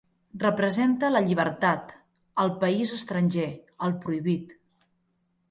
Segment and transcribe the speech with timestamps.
[0.43, 1.91] Representa la llibertat,
[2.45, 3.47] el país estranger,
[3.89, 4.59] el prohibit.